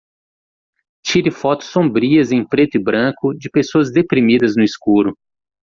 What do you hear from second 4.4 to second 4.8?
no